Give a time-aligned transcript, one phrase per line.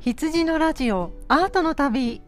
[0.00, 2.22] 羊のラジオアートの旅。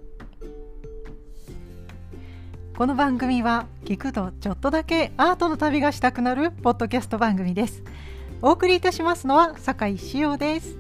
[2.77, 7.83] この番組は聞くとちょっとだけアートの旅がしたくなるポッドキャスト番組です。
[8.43, 10.77] お送りいたしますのは酒井志陽です、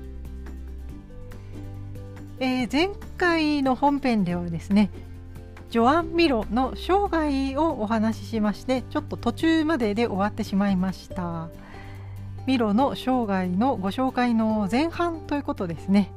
[2.41, 4.91] えー、前回の本編ではですね
[5.71, 11.49] ジョアン・ミロの生涯をお話ししましてちょっと途中までで終わってしまいました。
[12.47, 16.13] ミロの生涯のご紹介の前半ということですね。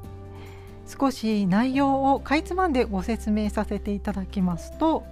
[0.88, 5.03] 少し内容をかいつまんでご説明させていただきますと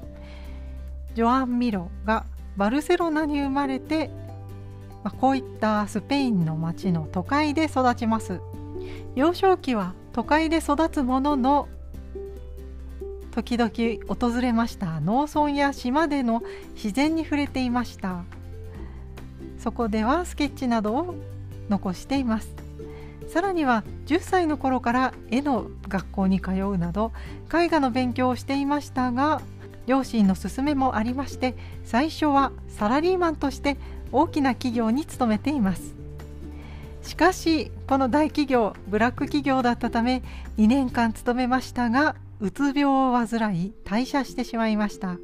[1.16, 2.26] ジョアン・ミロが
[2.58, 4.10] バルセロナに生まれて、
[5.04, 8.42] まあ、こういったスペインの町の都会で育ちます。
[9.16, 11.68] 幼少期は都会で育つものの
[13.32, 13.72] 時々
[14.08, 16.44] 訪れました農村や島での
[16.76, 18.24] 自然に触れていました。
[19.58, 21.16] そこではスケッチなどを
[21.70, 22.63] 残しています。
[23.34, 27.12] さらには10歳の頃から絵の学校に通うなど
[27.52, 29.42] 絵画の勉強をしていましたが
[29.88, 33.78] 両親の勧めもありまして最初はサラリーマンとして
[34.12, 35.96] 大きな企業に勤めています。
[37.02, 40.22] しかしこの大企業ブラック企業だったため
[40.60, 45.18] 2年間勤めましたがうつ病を患い退社してしまいました。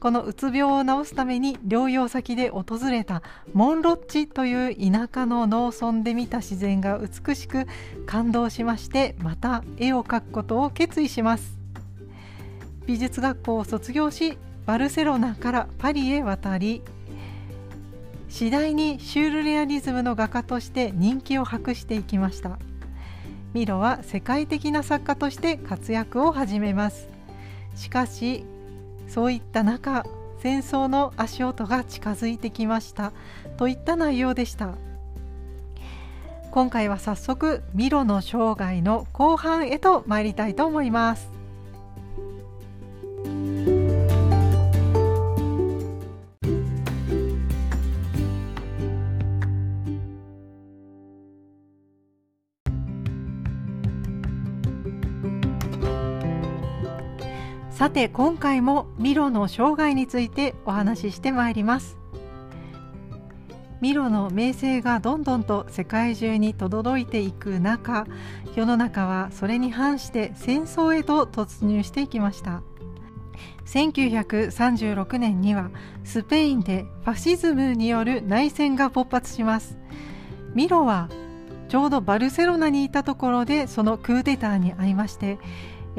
[0.00, 7.66] このうつ病を治すために療養先で訪れたモンロッチという田舎の農村で見た自然が美しく
[8.06, 11.58] 感動しましてまた絵を描くことを決意します。
[12.86, 16.82] 美術学校を卒業しバルセロナからパリへ渡り
[18.28, 22.58] 次第にシュールレアリズムの画家として人気を博していきました。
[23.54, 27.08] ミロは世界的な作家として活躍を始めます。
[27.74, 28.44] しかし
[29.08, 30.04] そういった中
[30.40, 33.12] 戦争の足音が近づいてきました。
[33.56, 34.74] といった内容でした。
[36.50, 41.30] 今回は早速ミロの生涯の後半へと参りたいと思います。
[57.78, 61.96] さて今回もミロの生涯についてお話ししてまいります。
[63.80, 68.04] ミロの名声がどんどんと世界中に轟いていく中
[68.56, 72.62] 世の中はそれに反して戦争へと突入していきました。
[73.66, 75.70] 1936年には
[76.02, 79.78] スペインでファシズムによる内戦が勃発します。
[80.52, 81.08] ミロは
[81.68, 85.38] ちょうどバルセロナにいたところでそのクーデターに遭いまして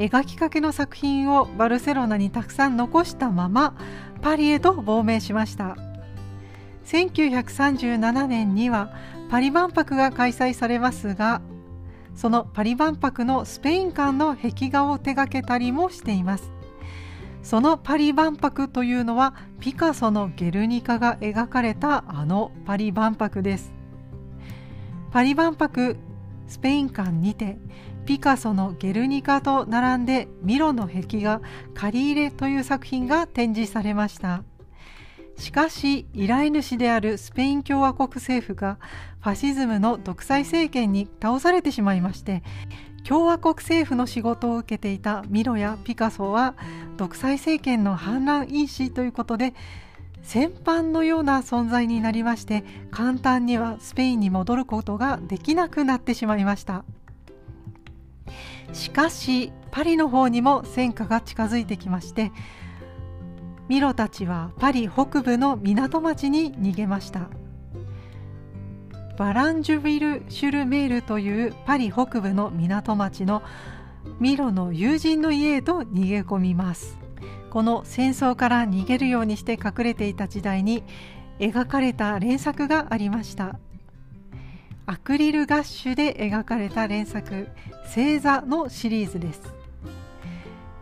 [0.00, 3.76] 描きかけの作品をバルセロナにたくさん残したまま
[4.22, 5.76] パリへと亡命しました。
[6.86, 8.94] 1937年には
[9.30, 11.42] パリ万博が開催されますが
[12.16, 16.50] そのパリ万博のスペイン館の壁画を手掛けたりもしています。
[17.42, 23.72] そのパリ万博というのはピカソのゲルニカが描かれたあのパリ万博です。
[25.10, 25.96] パリ万博
[26.48, 27.58] スペイン館にて
[28.10, 31.40] ピカソのゲルニカと並んでミロの壁画
[31.74, 34.42] カリーレという作品が展示されました。
[35.36, 38.78] しかし依頼主であるスペイン共和国政府が
[39.20, 42.42] ファシズムの独裁政権に倒されてしまいまして
[43.04, 46.56] 共和国政府の仕事を受けていたミロやピカソは
[46.96, 49.54] 独裁政権の反乱因子ということで
[50.24, 56.84] 戦犯のような存在になりまして簡単にはスペインに戻ることができなくなってしまいました。
[58.72, 62.32] しかしパリの方にも戦火が近づいてきまして
[63.68, 67.28] ミロたちはパリ北部の港町に逃げました。
[69.16, 73.42] バランジュビル・シュルメールというパリ北部の港町の
[74.18, 76.98] ミロの友人の家へと逃げ込みます。
[77.50, 80.82] この戦争から逃げるようにして隠れていた時代に
[81.38, 83.60] 描かれた連作がありました。
[84.90, 87.46] アクリルガッシュで描かれた連作
[87.84, 89.40] 星座のシリーズです。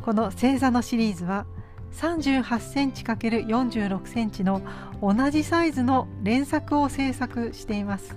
[0.00, 1.44] この星座のシリーズは
[1.92, 4.62] 38センチ ×46 センチの
[5.02, 8.16] 同じサイズの連作を制作しています。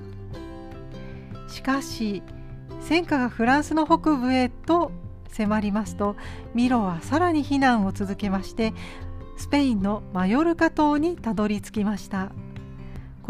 [1.49, 2.23] しかし
[2.79, 4.93] 戦火がフランスの北部へと
[5.27, 6.15] 迫りますと
[6.53, 8.73] ミロはさらに避難を続けまして
[9.35, 12.31] スペインのマヨルカ島にたどり着きました。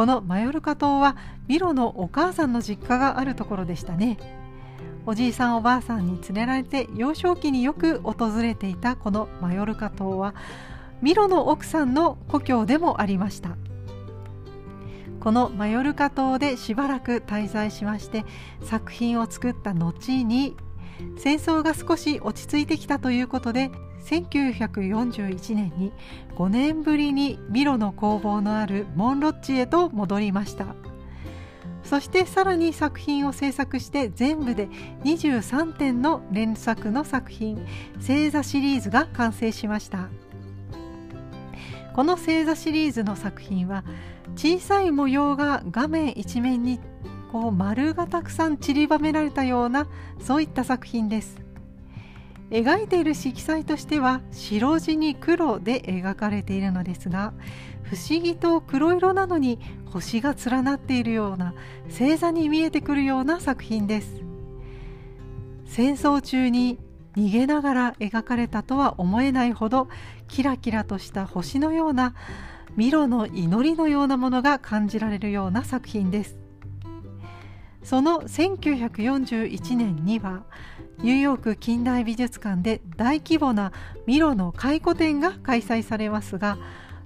[0.02, 1.16] このマヨルカ島は
[1.48, 4.18] ミロのお母さんの実家があるところでしたね。
[5.06, 10.34] おじいさんおばあさんに連れられて幼少期によく訪れていたこのマヨルカ島は
[11.04, 13.58] ミロの奥さんの故郷でもありました。
[15.20, 18.26] このマヨルカ島でしばらく滞在しまして
[18.64, 20.58] 作品を作った後に
[21.20, 23.70] 戦争が少し落ち着いてきたということで
[24.02, 25.92] 1941年に
[26.36, 30.76] 5年ぶりにミロの工房のあるモンロッチへと戻りました。
[31.84, 34.70] そしてさらに作品を制作して全部で
[35.04, 37.66] 23点の連作の作品
[37.98, 40.10] 星座シリーズが完成しました。
[41.94, 43.84] この星座シリーズの作品は
[44.36, 46.80] 小さい模様が画面一面に
[47.32, 49.88] こう丸がたくさん散りばめられたような
[50.20, 51.42] そういった作品です。
[52.52, 57.34] 描いている色彩としては白地に黒で描かれているのですが
[57.84, 61.54] 不思議と黒色なのに星が連なっているような
[61.90, 64.22] 星座に見えてくるような作品です。
[65.66, 66.80] 戦争中に
[67.16, 69.90] 逃げながら描かれたとは思えないほど
[70.28, 72.14] キラキラとした星のような
[72.78, 76.38] ミロの祈りのようなものが感じられるような作品です。
[77.84, 80.44] その1941年には
[81.04, 83.72] ニューヨーク近代美術館で大規模な
[84.06, 86.60] ミロの回顧展が開催されますが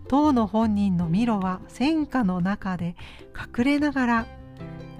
[0.09, 2.97] 当の本人のミロは戦火の中で
[3.57, 4.27] 隠れながら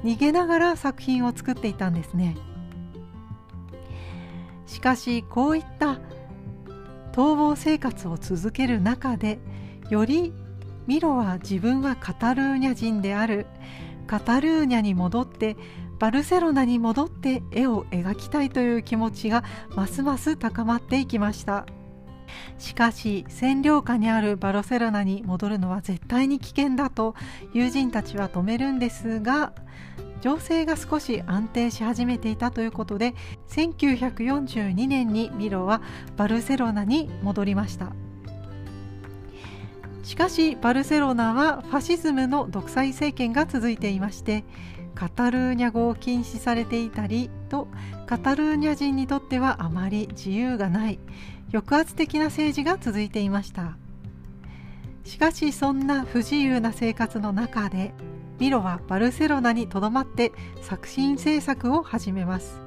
[0.06, 2.38] 逃げながら作品を作っていたんですね。
[4.66, 6.00] しかしこういった
[7.12, 9.40] 逃亡生活を続ける中で
[9.90, 10.34] より
[10.88, 13.46] ミロは自分はカタルーニャ人である。
[14.08, 15.58] カタルーニャに戻って
[16.00, 19.44] バルセロナに戻って絵を描きたいという気持ちが
[19.76, 21.66] ますます高まっていきました。
[22.58, 27.16] しかし占領下にあるバルセロナに戻るのは絶対に危険だと
[27.54, 29.54] 友人たちは止めるんですが
[30.22, 33.14] 情勢が少し安定し始めていたということで
[33.50, 35.82] 1942年にミロは
[36.18, 37.94] バルセロナに戻りました。
[40.04, 44.44] しかしバルセロナはファシズムの独裁政権が続いていまして
[44.96, 47.68] カタルーニャ語を禁止されていたりと
[48.08, 51.00] カタルーニャ人にとってはあまり自由がない
[51.52, 53.78] 抑圧的な政治が続いていました。
[55.04, 57.94] しかしそんな不自由な生活の中で
[58.40, 60.32] ミロはバルセロナにとどまって
[60.62, 62.60] 作品制作を始めます。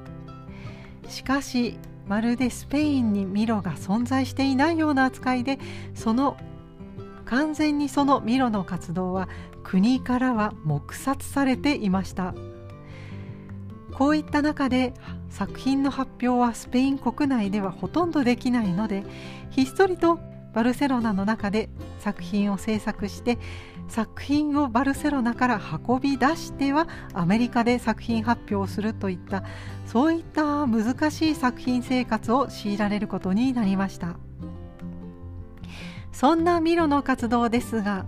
[1.07, 1.77] しかし
[2.07, 5.59] まるでスペインにミロが存在していないような扱いで
[5.93, 6.37] その
[7.25, 9.29] 完全にそのミロの活動は
[9.69, 12.33] 国からは黙殺されていました。
[13.93, 14.95] こういった中で
[15.29, 19.03] 作品の発表はスペイン国内ではほとんどできないので
[19.51, 20.19] ひっそりと
[20.55, 21.69] バルセロナの中で
[21.99, 23.37] 作品を制作して
[23.89, 29.43] 作品をバルセロナから運び出してはアメリカで作品発表をするといった
[29.85, 34.17] そういった難しい作品生活を強いられることになりました。
[36.11, 38.05] そんなミロの活動ですが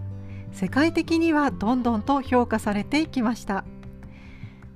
[0.51, 3.63] 世界的にはどんどんと評価されていきました。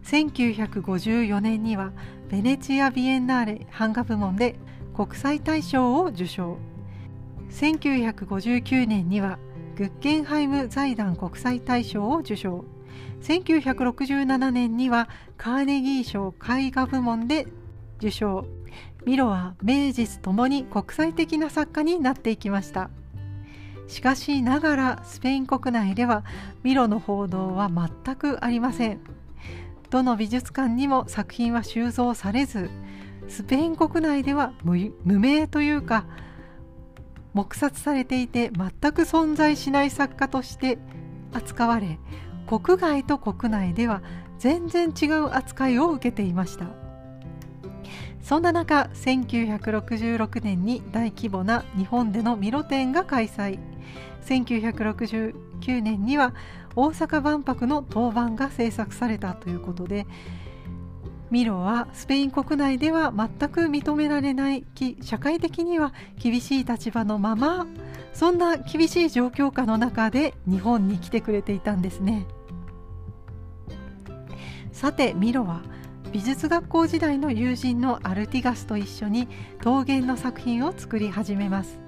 [0.03, 1.91] 1954年には
[2.29, 4.55] ベネチア・ビエンナーレ版画部門で
[4.93, 6.57] 国際大賞を受賞。
[7.51, 9.39] 1959年には
[9.75, 12.65] グッケンハイム財団国際大賞を受賞。
[13.21, 17.47] 1967年にはカーネギー賞絵画部門で
[17.97, 18.45] 受賞。
[19.05, 22.89] ミロは名実ともに国際的な作家になっていきました。
[23.87, 26.23] しかしながらスペイン国内では
[26.63, 28.99] ミロの報道は全くありません。
[29.89, 32.69] どの美術館にも作品は収蔵されず
[33.27, 36.05] スペイン国内では無名というか
[37.33, 40.79] 黙殺されていて全く存在しない作家として
[41.33, 41.99] 扱われ
[42.47, 44.01] 国外と国内では
[44.39, 46.65] 全然違う扱いを受けていました。
[48.21, 53.59] そんな中1966年に大規模な日本でのミロ展が開催。
[54.25, 56.33] 1969年には
[56.75, 60.05] 大阪万博の当番が制作されたということで
[61.31, 64.63] ミロはスペイン国内では全く認められない
[65.01, 67.65] 社会的には厳しい立場のまま
[68.13, 72.25] そんな厳しい状況下の中で日本に来てくれていたんですね。
[74.71, 75.63] さてミロは
[76.11, 79.27] 美術学校時代の友人のアルティガスと一緒に
[79.61, 81.79] 陶芸の作品を作り始めます。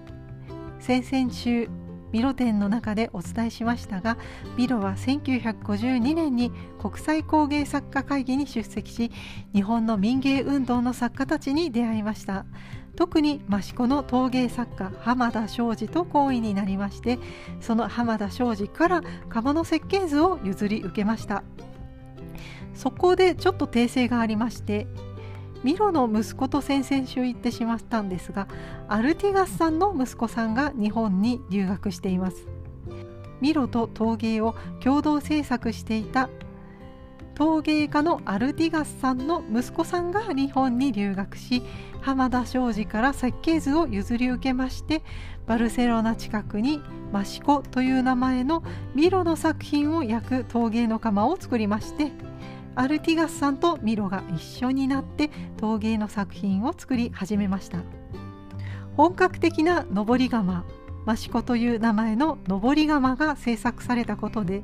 [0.80, 1.70] 先々週
[2.18, 4.18] ミロ展の中でお伝えしましたが
[4.58, 9.12] ミロは1952年に国際工芸作家会議に出席し
[9.54, 12.48] 日本の民芸運動の作家たちに出会いました。
[12.96, 17.20] 特に益子の陶芸作家浜田庄司と好意になりまして
[17.62, 21.44] その浜田庄司から鴨の設計図を譲り受けました。
[22.74, 24.88] そこでちょっと訂正がありまして
[25.64, 28.48] ミロの息子と先々週行ってしまったんですが
[28.88, 32.48] アルティガスさんの息子さんが日本に留学しています。
[33.42, 36.30] ミロと陶芸を共同制作していた
[37.36, 41.62] 陶芸家のアルティガスさんの息子さんが日本に留学し
[42.02, 45.04] 浜田庄司から設計図を譲り受けまして
[45.46, 48.64] バルセロナ近くにマシコという名前の
[48.96, 52.12] ミロの作品を焼く陶芸の窯を作りまして
[52.78, 57.80] アルティガスさんとミロが一緒になって陶芸の作品を作り始めました。
[58.96, 60.64] 本格的な上り窯
[61.12, 64.64] 益子という名前の上り窯が制作されたことで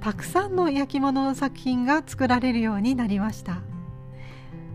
[0.00, 3.62] たくさんの焼き物の作品が作られるようになりました。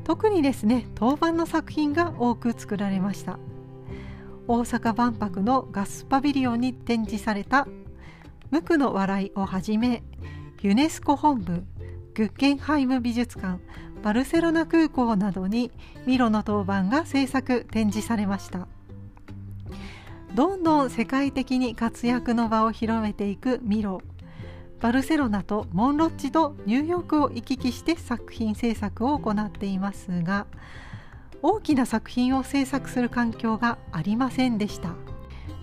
[0.04, 3.40] 特にですね当番の作品が多く作られました。
[4.50, 7.70] 大阪万博のガスパビリオンに展示された
[8.52, 10.04] 「無垢の笑い」をはじめ
[10.62, 11.64] ユネスコ本部
[12.16, 13.60] グッゲンハイム美術館
[14.02, 15.70] バルセロナ空港などに
[16.06, 18.70] ミロの当番が制作展示されました。
[20.34, 24.02] どんどん世界的に活躍の場を広めていくミロ。
[24.80, 30.46] バルセロナとモンロッチとニューヨークを行き来して作品制作を行っていますが
[31.42, 34.96] 大きな作品を制作する環境がありませんでした。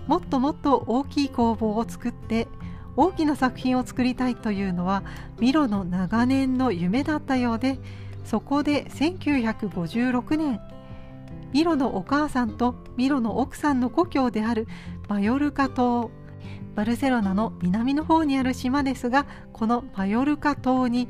[0.05, 2.47] もっともっと大きい工房を作って
[2.95, 5.03] 大きな作品を作りたいというのは
[5.39, 7.79] ミロの長年の夢だったようで
[8.23, 10.61] そこで1956年
[11.51, 14.67] ミロのお母さんとミロの奥さんの故郷である
[15.07, 16.09] マヨルカ島
[16.75, 21.09] バルセロナの南の方にある島ですがこのマヨルカ島に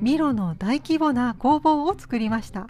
[0.00, 2.68] ミロの大規模な工房を作りました。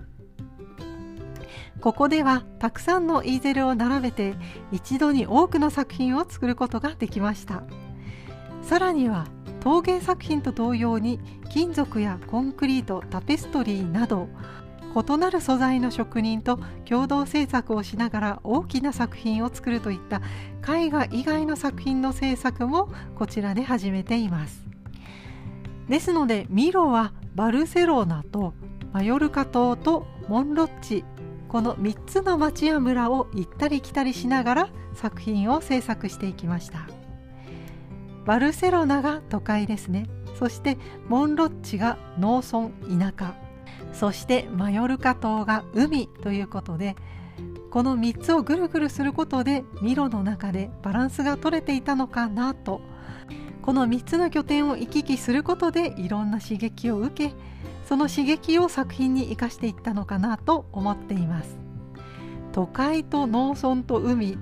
[1.80, 4.34] ここではたくさんのイーゼルを並べて
[4.70, 7.62] 一度に多くの作品を作ることができました。
[8.62, 9.26] さらには
[9.60, 14.28] 陶芸作品と同様に金属やコンクリートタペストリーなど
[14.92, 20.20] 異なる素材の職人と共同制作をしながら大きな作品を作るといった
[20.66, 24.64] 絵画以外の作品の制作もこちらで始めています。
[25.88, 28.54] ですのでミロはバルセロナと
[28.92, 31.04] マヨルカ島とモンロッチ。
[31.48, 36.99] この3つの町や村を行ったり来たりしながら作品を制作していきました。
[38.24, 40.06] バルセロナが都会ですね。
[40.38, 42.70] そしてモンロッチが農村
[43.12, 43.34] 田舎。
[43.92, 46.96] そしてマヨルカ島が海ということで
[47.70, 52.80] この3つをぐるぐるすることでミロの中でバランスが取れていたのかなと。
[53.62, 57.34] この3つの拠点を行き来することでいろんな刺激を受け
[57.84, 61.58] その刺激を作品に生かしていったのかなと思っています。
[62.52, 64.38] 都会と農村と海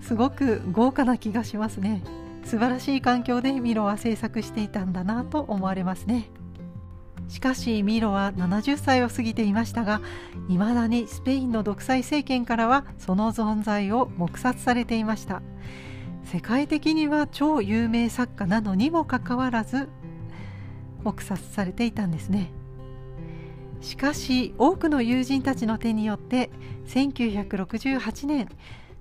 [0.00, 2.02] すごく豪華な気がしますね。
[2.44, 6.30] 素晴らしい環境でミロは制作していたんだなと思われますね。
[7.28, 10.02] しかしミロは70歳を過ぎていましたが
[10.48, 15.42] いまだにスペインの独裁政権からはその存在を黙殺されていました。
[16.24, 19.88] 世界的には超有名作家なのにもかかわらず
[21.02, 22.50] 黙殺されていたんですね。
[23.80, 26.50] しかし多くの友人たちの手によって
[26.86, 28.48] 1968年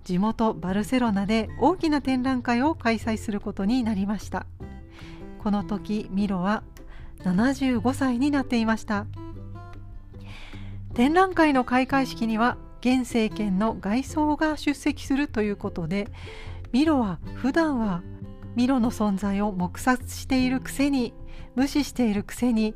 [0.03, 4.45] 地元バルセロナで大きな展覧会を開催することになりました。
[5.39, 6.63] この時ミロは
[7.23, 9.05] 75歳になっていました。
[10.93, 16.09] 展覧会の開会式には現政権の外相が出席するということで
[16.71, 18.03] ミロは普段は
[18.55, 21.13] ミロの存在を黙殺しているくせに
[21.55, 22.75] 無視しているくせに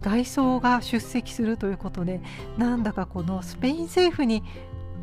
[0.00, 2.20] 外相が出席するということで
[2.56, 4.42] なんだかこのスペイン政府に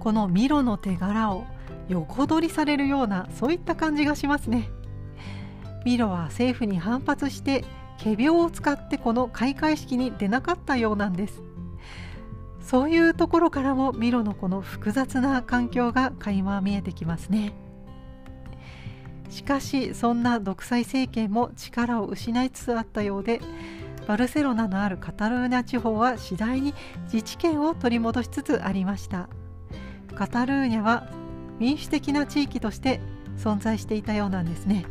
[0.05, 1.45] このミロの手柄を
[1.87, 4.69] 横取りされるようなそういった感じがしますね。
[5.83, 7.65] ミロは政府に反発して
[7.97, 11.41] 仮病を使ってこの開会式に出なかったようなんです。
[12.61, 17.55] そういうところからもミロのこの複雑な環境が垣間見えてきますね。
[19.31, 23.41] しかしそんな独裁政権も力を失いつつあったようで
[24.07, 26.75] バルセロナのあるカタルーニャ地方は次第に
[27.11, 29.29] 自治権を取り戻しつつありました。
[30.15, 31.07] カタルーニャは
[31.59, 33.01] 民主的な地域として
[33.37, 34.85] 存在していたようなんですね。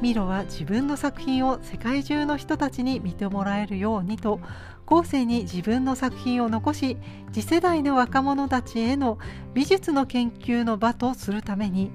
[0.00, 4.40] ミロは自分の作品を世界中の人たちに見てもらえるようにと
[4.86, 6.96] 後世に自分の作品を残し
[7.32, 9.18] 次世代の若者たちへの
[9.52, 11.90] 美術の研究の場とするために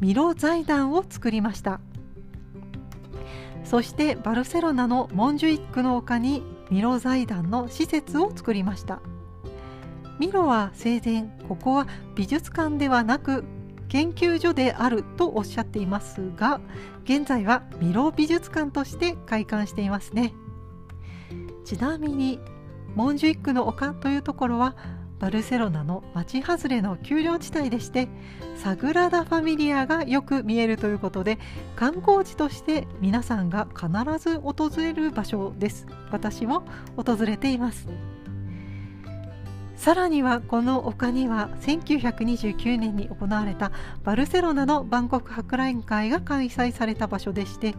[0.00, 1.80] ミロ財団を作りました。
[3.64, 9.00] そしてバルセロナのモンジュイックの丘にミロ財団の施設を作りました。
[10.18, 13.44] ミロは生前ここは美術館ではなく
[13.88, 16.60] 研究所であるとおっしゃっていますが
[17.04, 20.34] 現在はミロ美術館として開館していますね。
[21.64, 22.40] ちなみに
[22.94, 24.76] モンジュイックの丘というところは
[25.18, 28.08] バルセロナの町外れの丘陵地帯でして
[28.56, 31.38] サグラダ・ファミリアがよく見えるということで
[31.74, 35.86] 観光地として皆さんが必ず訪れる場所です。
[36.10, 36.64] 私も
[36.96, 37.88] 訪れています。
[39.76, 43.70] さらにはこの丘には1929年に行われた
[44.04, 47.74] バルセロナの万国博覧会が開催された場所でして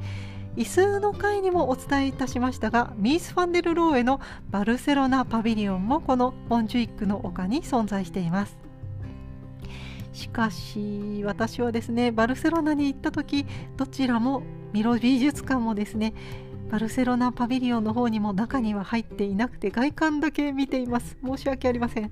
[0.56, 8.58] 椅子の会にもお伝えいたしましたがミース・ファンデル・ローエのバルセロナパビリオンもこのモンジュイックの丘に存在しています。
[10.14, 13.46] しかし私はですねバルセロナに行った時
[13.78, 14.42] どちらも
[14.74, 16.16] ミロ美術館もですね
[16.70, 21.18] バルセロナパビリオンの方にも中には入っていなくて外観だけ見ています。
[21.26, 22.12] 申し訳ありません。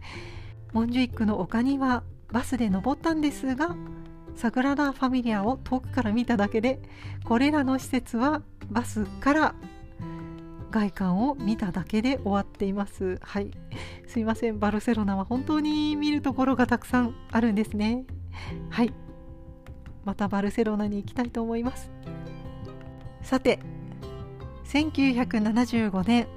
[0.74, 3.76] モンジュイックの丘にはバスで登ったんですが
[4.36, 6.80] サグラダ・ファミリアを遠くから見ただけで
[7.24, 9.56] これらの施設はバスから
[10.72, 13.18] 外観を見ただけで終わっています。
[13.22, 13.52] はい。
[14.08, 14.60] すいません。
[14.60, 18.06] バルセロナは本当に見るところがたくさんあるんですね。
[18.70, 18.94] はい。
[20.04, 21.90] またバルセロナに行きたいと思います。
[23.22, 23.60] さて
[24.66, 26.28] 1975年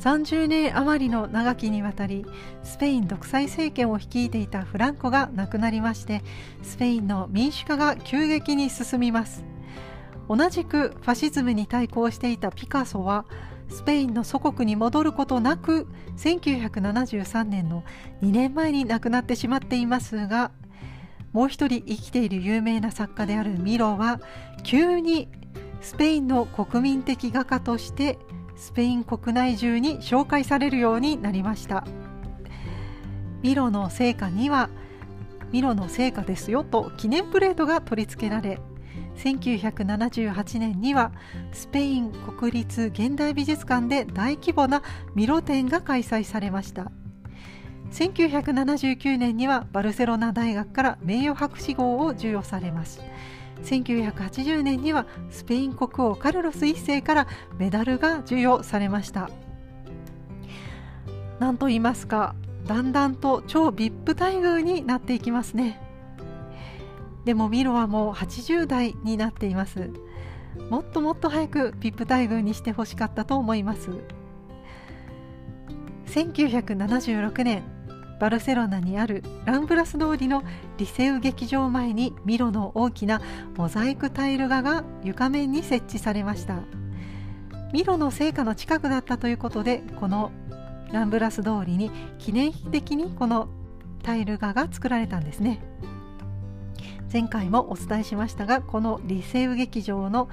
[0.00, 2.26] 30年余りの長きにわたり
[2.62, 6.22] スペイン独裁政権を率いていたフランコが亡くなりまして
[6.62, 9.56] スペインの民主化が急激に進みます。
[10.28, 13.26] 同じくファシズムに対抗していたピカソは
[13.68, 17.84] スペインの祖国に戻ることなく1973年の
[18.22, 20.50] 2年前に亡くなってしまっていますが
[21.32, 24.20] もう一人生きている有名な作家であるミロは
[24.62, 25.28] 急に
[25.80, 28.18] スペインの国民的画家として
[28.56, 31.86] スペイン国内中に紹介されるようになりました。
[33.42, 34.70] ミロの成果には
[35.52, 38.58] ミロの成果ですよと記念プレートが取り付けられ
[39.16, 41.12] 1978年には
[41.52, 44.82] スペイン国立現代美術館で大規模な
[45.14, 46.90] ミロ展が開催されました。
[47.92, 53.00] 1979年にはバルセロナ大学から名誉博士号を授与されます。
[53.62, 57.26] 1980年にはスペイン国王カルロス1世から
[57.58, 59.30] メダルが授与されました。
[61.38, 62.34] なんと言いますか
[62.66, 65.80] だんだんと超 VIP 待遇になっていきますね。
[67.24, 69.90] でもミロはもう80代になっています。
[70.70, 73.90] もっともっと早く VIP 待遇にしてほしかったと思います。
[76.06, 77.75] 1976年
[78.18, 80.42] バルセロナにあるランブラス通りの
[80.78, 83.20] リセウ劇場前にミロの大きな
[83.56, 86.60] モザイクタイル画が床面に設置されました。
[87.72, 90.30] ミロの聖火の近くだったということでこの
[90.92, 93.48] ランブラス通りに記念碑的にこの
[94.02, 95.60] タイル画が作られたんですね。
[97.12, 100.28] 前回もお伝えしましたがこのリセウ劇場の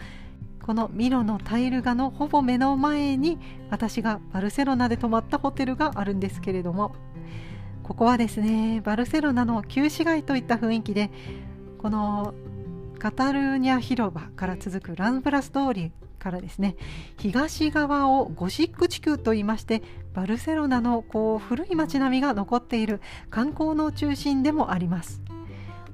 [0.64, 3.38] このミロのタイル画のほぼ目の前に
[3.70, 6.96] 私がバルセロナで泊まったホテルがあるんですけれども
[7.84, 11.12] ここはですねバルセロナの旧市街といった雰囲気で
[11.78, 12.34] この
[12.98, 16.78] カタルーニャ広場から続くランブラス通りからですね
[17.18, 25.22] 東側をゴシック地区といいましてバルセロナのこう古い街並みが残っている観光の中心でもあります。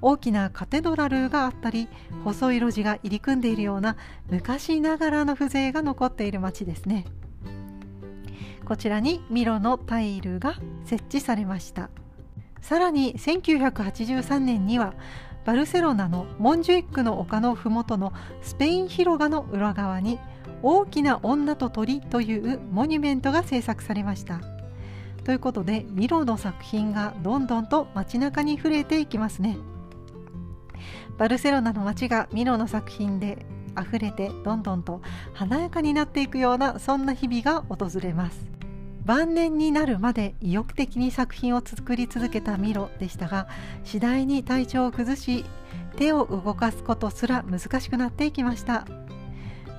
[0.02, 1.90] 大きなカテドラルがあったり
[2.24, 3.98] 細い路地が入り組んでいるような
[4.30, 7.06] 昔ながらの風情が残っている街ですね。
[8.70, 10.54] こちらにミロのタイルが
[10.86, 11.90] 設置されました。
[12.62, 14.94] さらに1983年には
[15.44, 20.20] バルセロナのモンジュイックの丘の麓のスペイン広場の裏側に
[20.62, 24.40] 大きな女と鳥というモニュメントが制作されました。
[25.24, 29.58] ということでミロの作品がどんどんと街中に触れていきますね。
[31.18, 35.02] バルセロナの街がミロの作品で溢れてどんどんと
[35.34, 38.49] 華やかになっていくようなそんな日々が訪れます。
[39.10, 43.48] 晩年になるまで意欲的に作品を作り続けたミロでしたが
[43.84, 45.46] 次第に体調を崩し
[45.96, 48.86] 手を動かすことすら難しくなっていきました。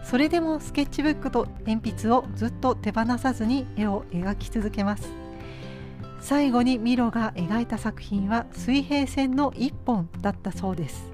[0.03, 5.09] それでもスケッチブックと鉛筆をずっと手放さずに絵を描き続けます。
[6.21, 11.13] 最後にミロが描いた作品は水平線の一本だったそうです。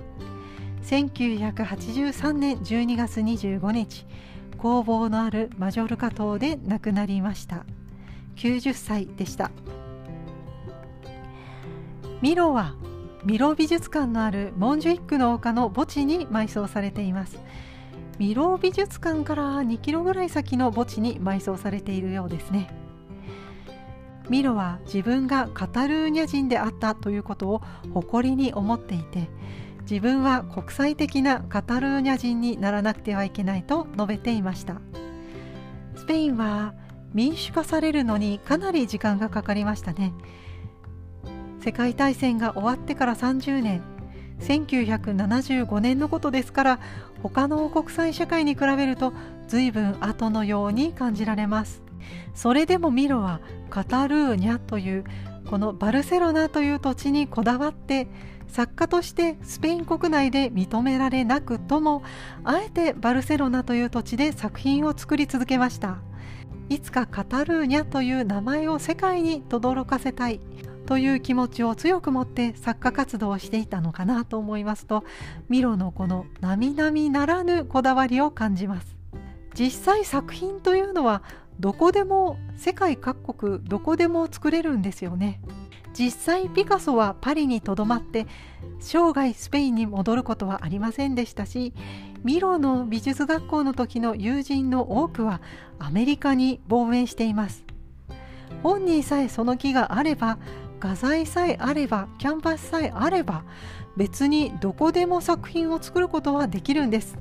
[0.85, 4.07] 1983年12月25日
[4.57, 7.66] 工房のあるマジョルカ島で亡くなりました。
[8.37, 9.51] 90歳でした。
[12.22, 12.75] ミロは
[13.25, 17.38] ミロ美術館のあるモンジュイックの丘の墓地に埋葬されています。
[18.18, 22.68] ミロ美術館から2キロぐらい先の墓地に埋葬されているようですね。
[24.29, 29.29] ミロは自分がカタルーニャ人であったということを誇りに思っていて
[29.88, 34.81] 自分は国際的なカタルーニャ人にならなくてはいけないと述べていました。
[35.94, 36.75] スペインは
[37.14, 40.12] 民主化されるのにかなり時間がかかりましたね。
[41.61, 43.83] 世界大戦が終わってから30年。
[44.40, 46.81] 1975年のことですから
[47.23, 49.14] 他の国際社会に比べると
[49.49, 51.83] 随分後のように感じられます。
[52.35, 53.40] それでもミロは
[53.71, 55.05] カタルーニャという
[55.49, 58.09] このバルセロナという土地にこだわって
[58.49, 62.03] 作家としてスペイン国内で認められなくとも
[62.45, 65.99] あえてバルセロナという土地で作品を作り続けました。
[66.68, 70.40] いつかカタルーニャという名前を世界に轟かせたい。
[70.87, 75.02] という気持ちを強く持って作家活動をしていたのかなと思いますと
[75.48, 78.96] ミロのこの並々ならぬこだわりを感じます。
[79.55, 81.22] 実際作品というのは
[81.59, 85.40] どこでも世界各国どこでも作れるんですよね。
[85.92, 88.26] 実際ピカソはパリにとどまって
[88.79, 91.72] 生涯スペインに戻ることはありませんでしたし
[92.24, 95.40] ミロの美術学校の時の友人の多くは
[95.79, 97.64] アメリカに亡命しています。
[98.62, 100.38] 本人さえその気があれば
[100.81, 103.44] 画材さえあればキャンバスさえあれば
[103.96, 107.18] 別にどこでも作品を作ることはできるんです。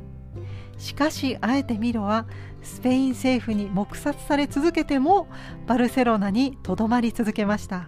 [0.77, 2.25] しかしあえてミロは
[2.61, 5.27] スペイン政府に黙殺され続けても
[5.67, 7.87] バルセロナにとどまり続けました。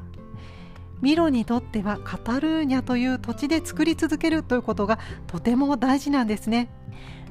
[1.02, 6.70] ミロにとってはカタルーニャという土地で作り続けるということがとても大事なんですね。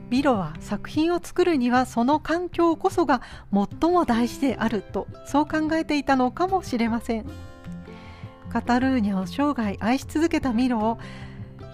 [0.09, 7.27] ミロは作品を作るにはその環境こそが最も大事であるとそう考えていたのかもしれません。
[8.49, 10.99] カタルーニャを生涯愛し続けたミロを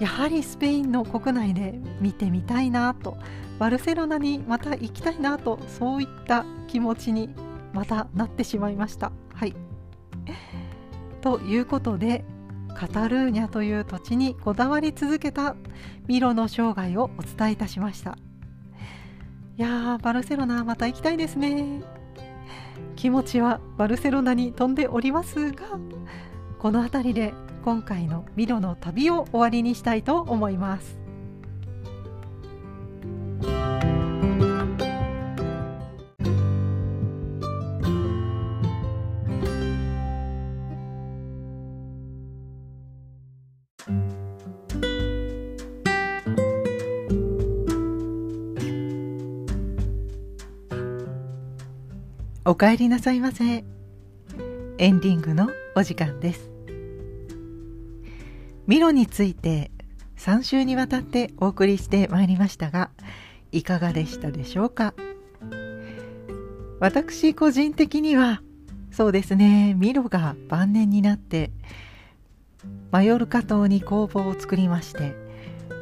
[0.01, 3.19] やはりスペインの国内で見てみたいなと
[3.59, 7.35] バルセロナにまた行きたいなとそういった気持ちに
[7.73, 9.13] またなってしまいました。
[9.35, 9.55] はい。
[11.23, 12.25] ということで
[12.75, 15.55] カタルーニャという土地にこだわり続けた
[16.09, 18.19] ミロの生涯をお伝えいたしました。
[19.57, 21.83] いやーバルセロナまた行きたいですね。
[22.97, 25.79] 気持ちはバルセロナに飛んでおりますが
[26.59, 31.02] この辺りで今回のミロの旅を終わりにしたいと思います。
[52.53, 53.65] お帰りなさいませ。
[54.77, 56.51] エンディングのお時間です。
[58.67, 59.71] ミロについて
[60.19, 62.91] 3週にわたってお送りしてまいりましたが
[63.53, 64.93] いかがでしたでしょうか？
[66.79, 68.43] 私個人的には
[68.91, 71.53] そうですねミロが晩年になって
[72.91, 75.15] マヨルカ島に工房を作りまして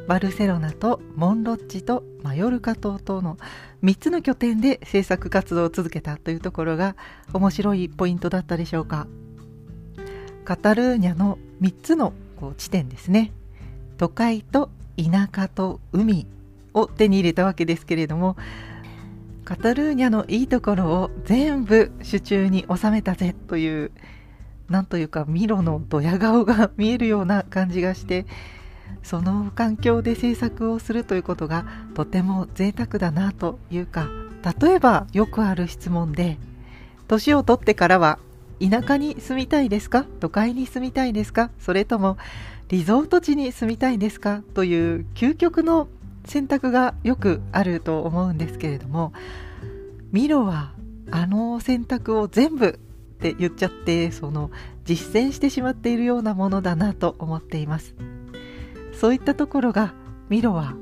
[0.07, 3.37] バルセロナとモンロッチとマヨルカ島との
[3.83, 6.95] 3つの拠点で制作活動を続けたというところが
[7.33, 9.07] 面白いポイントだったでしょうか。
[10.43, 13.31] カタルーニャの3つのこう地点ですね。
[13.97, 16.25] 都会と田舎と海
[16.73, 18.35] を手に入れたわけですけれども
[19.45, 23.91] カタルーニャのいいところを全部手中に収めたぜという
[24.69, 28.25] なんというかミロのドヤ顔が見えるような感じがして
[29.03, 34.07] その環境で制作をするということがとても贅沢だなというか
[34.61, 36.37] 例えばよくある質問で
[37.07, 38.19] 年を取ってからは
[38.61, 40.05] 田舎に住みたいですか？
[40.19, 41.49] 都会に住みたいですか？
[41.59, 42.17] それとも
[42.69, 44.43] リゾート地に住みたいですか？
[44.53, 45.87] という究極の
[46.25, 49.13] 選択がよくあると思うんですけれども
[50.11, 50.73] ミロは
[51.09, 52.71] あの選択を全部っ
[53.19, 54.51] て言っちゃってその
[54.85, 57.95] 実践してしまっているようなものだなと思っています。
[59.01, 59.95] そういったところが
[60.29, 60.75] ミロは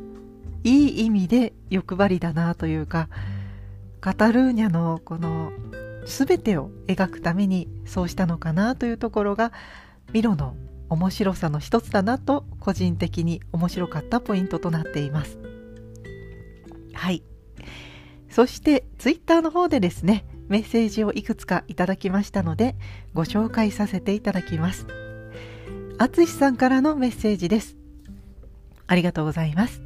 [0.65, 3.07] いい意味で欲張りだなというか
[4.01, 5.53] カタルーニャのこの
[6.05, 9.53] 全てを描くためにそうしたのかなというところが
[10.11, 10.57] ミロの
[10.89, 15.39] 面白さの一つだなと個人的に面白かったポイントとなっています。
[16.93, 17.23] はい。
[18.29, 22.75] そしてツイッターの方でですねメッセージをいくつかいただきましたので
[23.13, 24.87] ご紹介させていただきます。
[25.97, 27.78] あつしさんからのメッセージです。
[28.89, 29.81] ありがとうございます。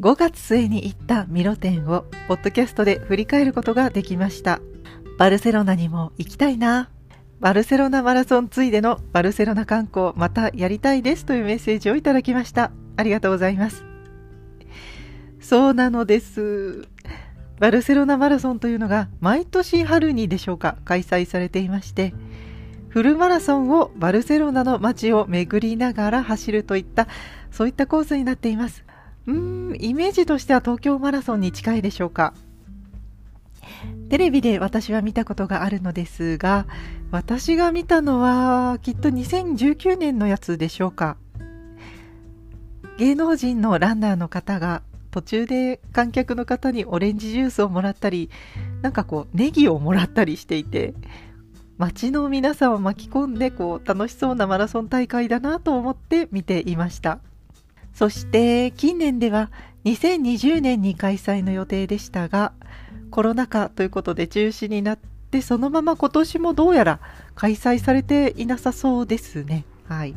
[0.00, 4.60] 5月末に行ったミロ展をポッドキャストで振り返ることができました。
[5.16, 6.90] バルセロナにも行きたいな。
[7.38, 12.72] バルセロナマラソンついでのバルセロナ観光またやりたいですというメッセージをいただきました。
[12.96, 13.84] ありがとうございます。
[15.40, 16.88] そうなのです。
[17.60, 22.12] バルセロナマラソンというのが毎年春にでしょうか開催されていまして、
[22.96, 27.08] フルマラソンをバルセロナの街を巡りながら走るといった
[27.50, 28.84] そういったコースになっています。
[29.26, 32.34] うーんイメージとしては東京マラソンに近いでしょうか。
[34.08, 36.66] テレビで私は見たことがあるのですが
[37.10, 41.16] 私が見たのはきっと2019年のやつでしょうか。
[42.98, 48.30] 芸能人のランナーの方が途中で観客の方にオレンジジュースをもらったり
[48.82, 50.94] なんかこうネギをもらったりしていて
[51.78, 57.18] 街の皆さんを巻き込んでこう楽しそうなマラソン大会だなと思って見ていました。
[57.96, 59.50] そして近年では
[59.86, 62.52] 2020年に開催の予定でしたが
[63.10, 64.98] コロナ禍ということで中止になっ
[65.30, 67.00] てそのまま今年もどうやら
[67.34, 69.64] 開催されていなさそうですね。
[69.88, 70.14] はい。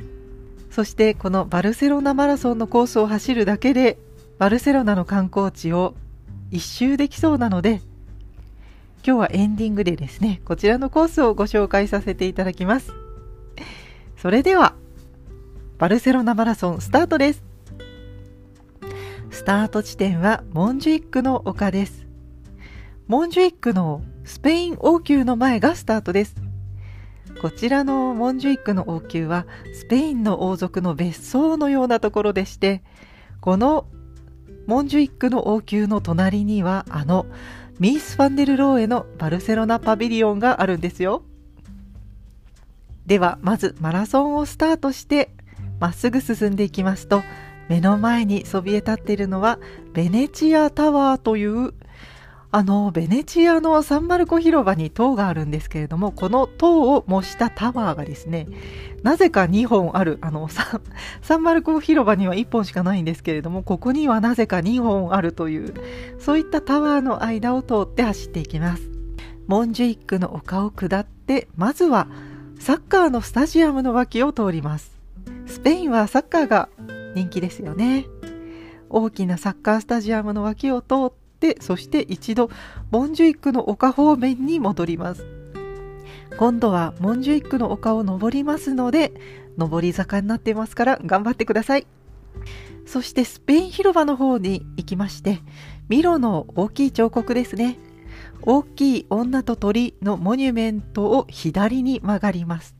[0.69, 3.97] そしてこのバルセロナマラソンのコースを走るだけで
[4.39, 5.95] バルセロナの観光地を
[6.51, 7.81] 一周できそうなので
[9.05, 12.91] 今日はエンディングでですねこちらのコースをご紹介させていただきます。
[14.17, 14.75] それでは
[15.77, 17.48] バルセロナマラソンスタートです。
[19.31, 22.07] スタート地点はモンジュイックの丘です。
[23.07, 26.35] モンジュイックのスペイン王宮の前がスタートです。
[27.41, 32.83] こちらのモンジュイックの王宮はスペインの王族の別荘のようなところでして
[33.39, 33.85] この
[34.67, 37.25] モンジュイックの王宮の隣にはあの
[37.79, 41.23] ミース・ファンデルローエのバルセロナパビリオンがあるんですよ。
[43.05, 45.31] ではまずマラソンをスタートして
[45.79, 47.23] まっすぐ進んでいきますと
[47.69, 49.59] 目の前にそびえ立っているのは
[49.93, 51.73] ベネチアタワーという
[52.51, 58.47] あのベネチアのサンマルコ広場に塔があるんですけれどもこの塔を模したタワーがですね
[59.03, 65.73] なぜか2本あるあのサンマルコ広場には1本しかないんですけれどもここにはなぜか2本あるという
[66.17, 68.89] そういったタワーの間を通って走っていきます。
[69.47, 72.07] モンジュイックの丘を下ってまずは
[72.59, 74.91] サッカーのスタジアムの脇を通ります。
[75.47, 76.69] スペインはサッカーが
[77.15, 78.05] 人気ですよね。
[78.89, 82.49] 大きなサッカースタジアムの脇を通ってそして一度
[82.91, 85.25] モンジュイックの丘方面に戻ります。
[86.37, 89.13] 今度はモンジュイックの丘を登りますので
[89.57, 91.87] 上り坂になっていますから頑張ってください。
[92.85, 95.41] そしてスペイン広場の方に行きまして
[95.89, 97.77] ミロの大きい彫刻ですね。
[98.41, 102.75] 大きい女と鳥のモニュメントを左に曲がります。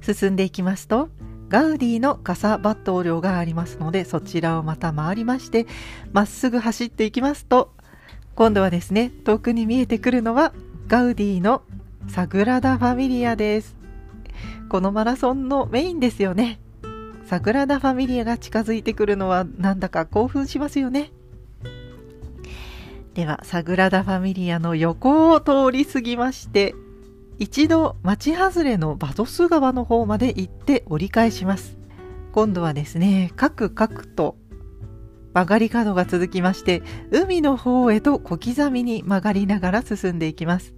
[0.00, 1.08] 進んでいきますと
[1.54, 5.68] ガウディの傘バット量がありますのでそちらをまた回りまして
[6.12, 7.70] まっすぐ走っていきますと
[8.34, 10.52] 今度はですね遠くに見えてくるのは
[10.88, 11.62] ガウディの
[12.08, 13.76] サグラダ・ファミリアです。
[14.68, 16.58] このマラソンのメインですよね。
[17.24, 21.12] サグラダ・ファミリアが近づいてくるのはなんだか興奮しますよね。
[23.14, 26.74] ではサグラダ・ファミリアの横を通り過ぎまして
[27.38, 31.76] 一度町外れのバドス川の方まで行って折り返します。
[32.32, 34.36] 今度はですねカクカクと
[35.34, 40.74] 曲がり角が続きまして海の方へと小刻みに曲がりながら進んでいきます。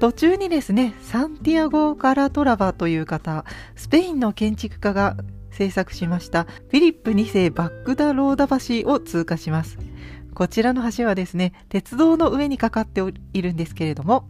[0.00, 3.44] 途中にですねサンティアゴ・カラトラバという方
[3.76, 5.16] スペインの建築家が
[5.52, 9.78] 制作しましたフィリップ2世バックダローダ橋を通過します。
[10.34, 13.02] こちらの橋はですね鉄道の上にかかって
[13.34, 14.28] いるんですけれども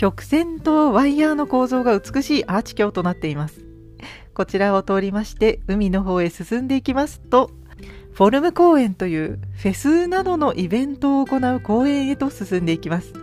[0.00, 3.66] 曲線とワイヤーの構造が美しいアーチ橋となっています。
[4.32, 7.50] こちらを通りまして海の方へ進んでいきますと
[8.14, 13.12] フォルム公園というフェスなどのイベントを行う公園へと進んでいきます。
[13.12, 13.18] フ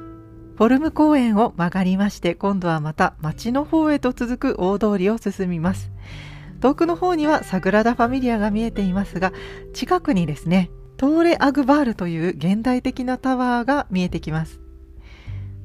[0.66, 5.90] ォルム公園を曲がりまして今度はまた街の方へと続く大通りを進みます。
[6.62, 9.34] 遠くの方にはサグラダ・ファミリアが見えていますが
[9.74, 14.67] 近くにですねトーレ・アグバールという現代的なタワーが見えてきます。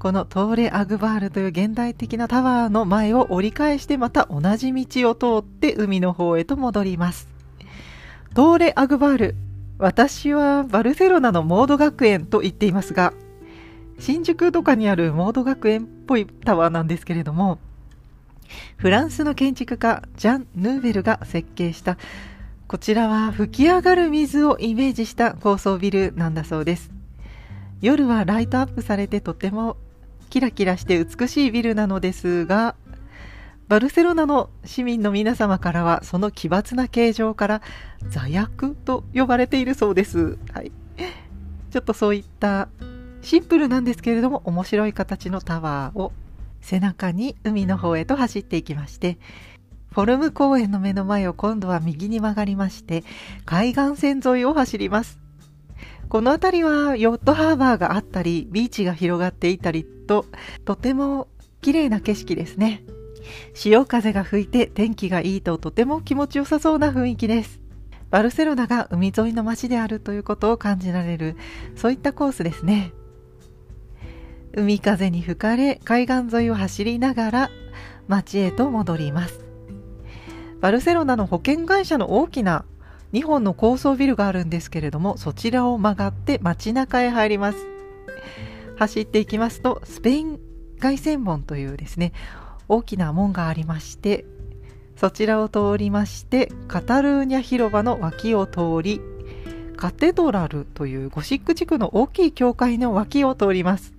[0.02, 7.28] このトーレ・アグバールという現代的なタワーの前を折り返してまた同じ道を通って海の方へと戻ります。
[8.34, 9.34] トーレ・アグバール。
[9.78, 13.12] 私はバルセロナのモード学園と言っていますが、
[14.00, 17.60] 新宿とかにあるモード学園っぽいタワーなんですけれども、
[18.78, 21.96] フランスの建築家ジャン・ヌーベルが設計した
[22.66, 26.90] こちらは吹き上がる水をイメージした高層ビルなんだそうです。
[27.80, 29.76] 夜はライトアップされてとても
[30.32, 32.74] キラキラして美しいビルなのですが、
[33.68, 37.62] バルセロナの市民の皆様からはその奇抜な形状から
[38.08, 40.38] 座薬と呼ばれているそうです。
[40.54, 40.72] はい。
[41.70, 42.70] ちょっとそういった
[43.20, 46.12] シンプルなんですけれども面白い形のタワーを
[46.62, 49.18] 背中に海の方へと走っていきまして、
[49.92, 53.04] フォルム公園の目の前を今度は右に曲がりまして、
[53.44, 55.20] 海岸線沿いを走ります。
[56.08, 60.26] この辺りはヨットハーバーがあったり、ビーチが広がっていたりと、
[60.64, 61.28] とても
[61.60, 62.82] 綺麗な景色ですね。
[63.54, 67.60] 潮風が吹いて天気がいいととても気持ちよさそうな雰囲気です。
[68.10, 71.36] バルセロナが海沿いの街であるということを感じられる、
[71.76, 72.92] そういったコースですね。
[74.54, 77.50] 海風に吹かれ海岸沿いを走りながら
[78.06, 79.40] 街へと戻ります
[80.60, 82.64] バルセロナの保険会社の大きな
[83.12, 87.58] 2本の高層ビルがあるんですけれどもそちらを曲がって街中へ入ります
[88.82, 90.40] 走っていきますとスペイン
[90.80, 92.12] 凱旋門というですね
[92.68, 94.24] 大きな門がありまして
[94.96, 99.00] そちらを通りましてカタルーニャ広場の脇を通り
[99.76, 103.94] カテドラルというゴシック地区の大きい教会の脇を通ります。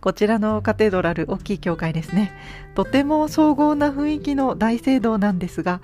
[0.00, 2.32] こちらのカテドラル大きい教会ですね。
[2.74, 5.82] とても荘厳な雰囲気の大聖堂なんですが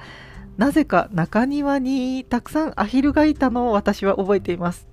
[0.57, 4.89] なぜか中庭にたくさんアヒルがいたのを私は覚えています。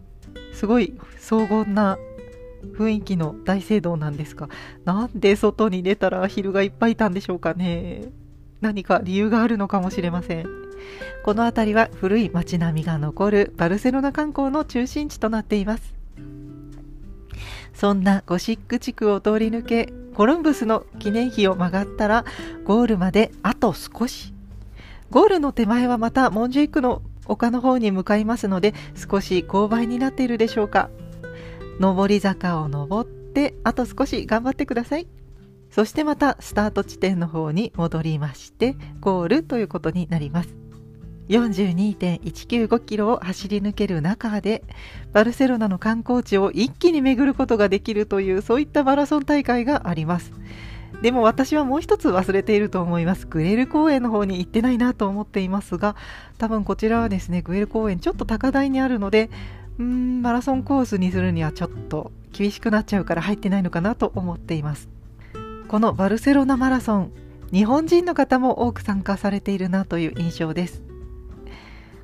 [0.53, 1.97] すごい荘厳な
[2.73, 4.49] 雰囲気の大聖堂なんですが
[4.83, 8.03] なんで外に出たらアヒルがいっぱいいたんでしょうかね？
[8.61, 10.45] 何か理由があるのかもしれません。
[11.23, 15.93] この辺りは古い街並みが残るバルセロナ観光の中心地となっています。
[17.73, 22.25] そんなゴシック地区を通り抜けコロンブスの記念碑を曲がったら
[22.63, 24.33] ゴールまであと少し。
[25.11, 30.89] ゴールの手前はまたモンジュイクの丘の方に向かいますので少し勾配になっているでしょうか。
[31.79, 35.07] 上り坂を登ってあと少し頑張ってください。
[35.69, 40.55] そしてまたスタート地点の方に戻りましてゴールということになります。
[41.27, 44.63] 42.195キロを走り抜ける中で
[45.11, 50.31] バルセロナの観光地を一気に巡ることができるというそういったマラソン大会があります。
[51.01, 53.27] でも私はもう一つ忘れていると思います。
[53.27, 55.95] グレル公園の方に行ってないなと思っていますが
[56.37, 59.29] 多分こちらはですねグレル公園ちょっと高台にあるので
[59.77, 64.89] うんマラソンコースにするにはちょっと厳しくなっちゃうから入ってないのかなと思っています。
[65.67, 67.11] このバルセロナマラソン
[67.51, 70.81] 日本人の方も多く参加されているなという印象です。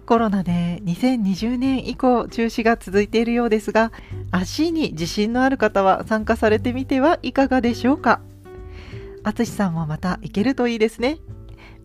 [0.05, 3.93] コロナで2020年以降中止が続いているようですが
[4.31, 8.19] 足に自信のある方は参加されてみてはいかがでしょうか？
[9.23, 11.19] 淳さんもまた行けるといいですね。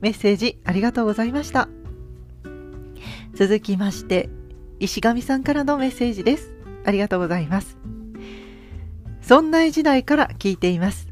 [0.01, 1.69] メッセージありがとうございました。
[3.35, 4.29] 続きまして
[4.81, 7.77] 石上さんからのメッセージですありがとうございます
[9.23, 11.09] そんな時代から聞いています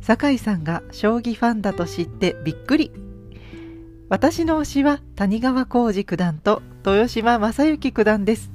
[0.00, 2.92] 酒井さんが将棋ファンだと知ってびっくり
[4.10, 8.50] 私の推しは谷川浩司九段と豊島将之九段です。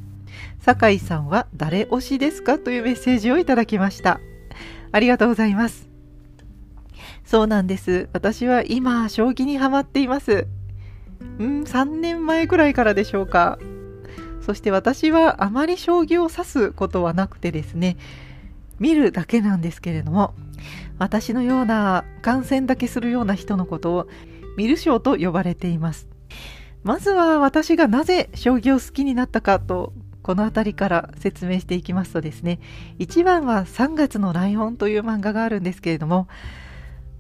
[0.60, 2.58] 酒井さんは誰推しですか？
[2.58, 4.20] というメッセージをいただきました。
[4.92, 5.88] ありがとうございます。
[7.24, 8.10] そうなんです。
[8.14, 10.48] 私は今、将棋にハマっています。
[11.38, 13.60] うん、3年前くらいからでしょうか。
[14.46, 17.98] そして私はあまり将棋を指すことはなくてですね、
[18.80, 20.34] 見るだけなんですけれども、
[21.00, 24.08] 私のような観戦だけするような人のことを
[24.58, 26.08] ミル賞と呼ばれています。
[26.84, 32.60] まずは私がなぜ将棋を好きになったかとこの辺りから説明していきますとですね
[33.00, 36.28] 1番は3月のライオンという漫画があるんですけれども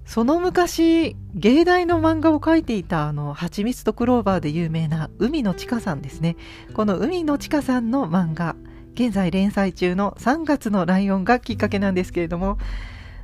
[0.05, 6.35] その昔芸大の漫画を描いていたあの蜂蜜とクローバーで有名な海野千佳さんですね。
[6.73, 8.55] この海野千佳さんの漫画
[8.93, 12.57] 現在連載中の3月のライオンがきっかけなんですけれども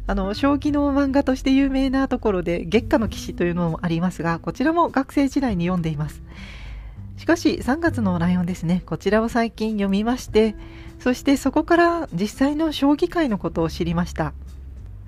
[0.07, 6.23] あの将棋の漫画として有名なところで月下の騎士というのもありますがこちらも学生時代に読んでいます。
[7.17, 8.81] しかし3月のライオンですね。
[8.85, 10.55] こちらを最近読みまして
[10.99, 14.33] そしてそこから実際の将棋界のことを知りました。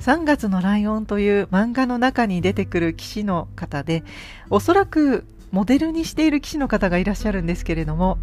[0.02, 4.04] 3月のライオンという漫画の中に出てくる騎士の方で
[4.50, 8.18] おそらくモデルにしている騎士の方がいらっしゃるんですけれども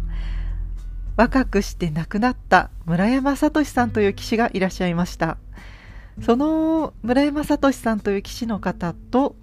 [1.15, 5.37] 若くして亡くなった村山聡さんという騎士がいらっしゃいました。
[6.21, 9.35] その村山聡さんという棋士の方と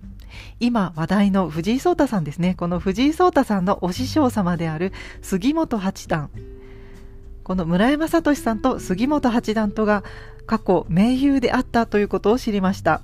[0.58, 2.54] 今話題の藤井聡太さんですね。
[2.54, 6.30] この藤井聡太さんのお師匠様である杉本八段。
[7.44, 10.02] この村山聡さんと杉本八段とが
[10.46, 13.02] 過去盟友であったということを知りました。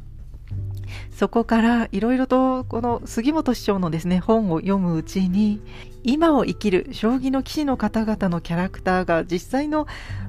[1.10, 5.60] そこからいろいろとこの杉本師匠のですね本を読むうちに
[6.02, 9.86] 今を生きる将棋の棋士の方々のキャラクターが実際の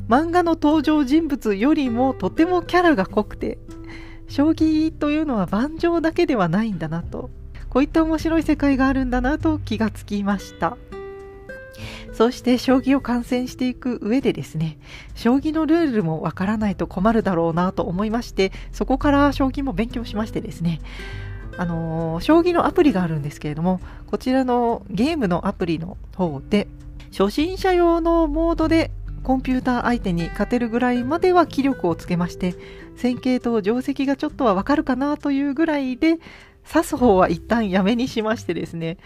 [0.08, 3.58] 漫画の登場人物よりもとてもキャラが濃くて
[4.28, 7.30] 将棋というのは盤上だけではないんだなと
[7.70, 10.78] こういった面白い世界があるんだなと気がつきました。
[12.14, 14.78] そして将棋を観戦していく上でですね
[15.16, 20.80] 将棋のルールもわからないと困るだろうなと思いましてそこから将棋も勉強しましてですね
[21.56, 26.68] あの、将棋のアプリがあるんですけれどもこちらのゲームのアプリの方で
[27.12, 28.92] 初心者用のモードで
[29.24, 32.56] コンピューター相手に勝てるぐらいまでは気力をつけまして
[32.96, 36.18] 戦型と定石がちょっとはわかるかなというぐらいで
[36.68, 38.98] 指す方は一旦やめにしましてですね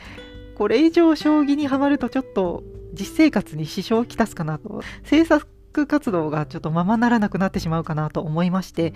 [0.56, 4.82] これ以上将棋にはまるとちょっと実生活に支障をきたすかなと。
[5.04, 5.48] 制作
[5.88, 8.94] 活動がちょっとままならなくなってしまうかなと思いまして。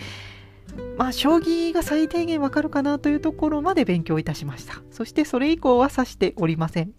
[0.97, 4.81] まあ将棋が最低限わかるかなというところまで勉強いたしました。
[4.91, 6.91] そしてそれ以降は指しておりません。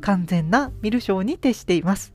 [0.00, 2.14] 完全な見る将に徹しています。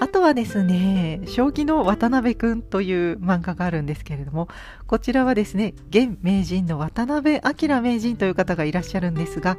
[0.00, 4.48] あとはですね、将棋の渡辺くんという漫画があるんですけれども、
[4.86, 9.58] こちらはですね、現名人の渡辺明名人という方がいらっしゃるんですが、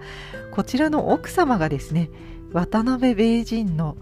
[0.50, 2.10] こちらの奥様がですね、
[2.54, 3.98] 渡辺名人の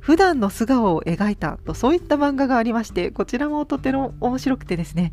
[0.00, 5.12] 普段の素顔を描いたとそういった漫画がありましてこちらもとても面白くてですね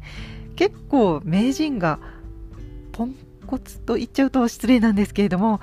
[0.55, 1.99] 結構名人が
[2.93, 3.15] ポン
[3.45, 5.59] コツと言っちゃうと失礼なんですけれども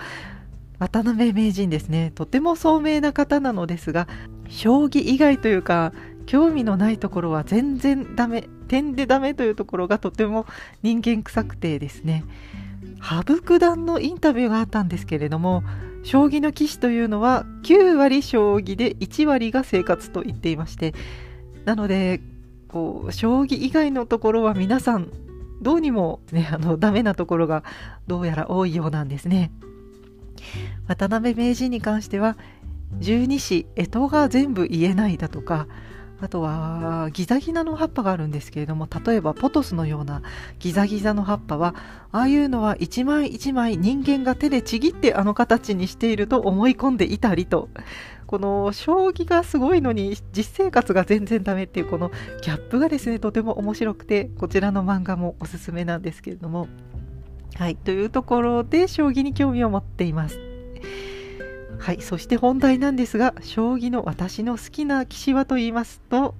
[0.78, 4.09] 渡辺名人ですねとても聡明な方なのですが
[4.48, 5.92] 将棋以外というか
[6.26, 10.46] 興味のないところは全然ダメ点でダメというところがとても
[10.82, 12.24] 人間臭くてですね
[12.98, 15.62] 羽生九段のインタビューがあったんですけれども
[16.05, 20.94] 将棋の棋士というのは9割将棋で1割が生活と言っていまして
[21.64, 22.20] なので
[22.68, 25.11] こう将棋以外のところは皆さん
[25.62, 27.64] どうにも、ね、あのダメなところが
[28.07, 29.50] どうやら多いようなんですね。
[30.86, 32.36] 渡辺名人に関しては
[32.98, 35.66] 十二支干支が全部言えないだとか
[36.21, 40.23] あとはギザギザの葉っぱがあるんですけれども例えばポトスのような
[40.59, 41.75] ギザギザの葉っぱは
[42.12, 47.69] ああいうのは一枚一枚人間が手でちぎってあの形にしていると思い込んでいたりと
[48.27, 52.11] この将棋がすごいのに実生活が全然ダメっていうこの
[52.43, 56.69] ギャップがですねとても面白くてこちらの漫画もおすすめなんですけれども
[57.57, 60.39] はいというところで将棋に興味を持っています。
[61.79, 66.35] はいそして本題なんですが将棋の私の好きな棋士はと言いますと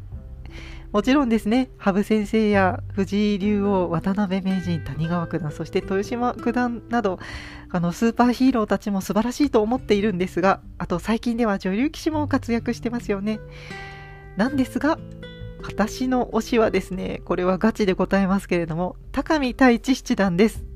[0.95, 7.19] もちろんですね羽生先生や藤井竜王渡辺名人谷川九段そして豊島九段など
[7.71, 13.41] あのスーパーヒーローたちも素晴らしいと思っているんですがあと最近では女流棋士も活躍してますよね。
[14.37, 14.99] なんですが
[15.65, 20.74] 私の推しはですねこれはガチで答えますけれども高見太一七段です。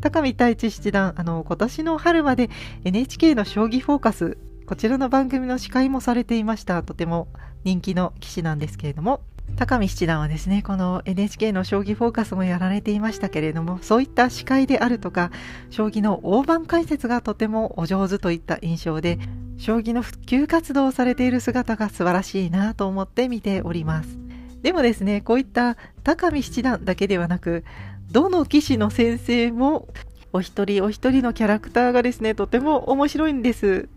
[0.00, 2.50] 高見太一七段、あの、今年の春まで
[2.84, 6.82] NHK の将棋フォーカス、こちらの番組の司会もされていました。
[6.82, 7.28] とても
[7.64, 9.20] 人気の棋士なんですけれども、
[9.56, 15.30] 高見七段はですね、この NHK の将棋フォーカスもやられていましたけれども、そういった司会であるとか、
[15.70, 19.18] 将棋の大盤解説がとてもお上手といった印象で、
[19.58, 24.18] 将棋の普及活動をされている姿が素晴らしいなと思って見ております。
[24.62, 27.64] でもですね、こういった高見七段だけではなく、
[28.10, 29.88] どの棋士の先生も
[30.32, 33.88] お一人お一人のキャラクターがですねとても面白いんです。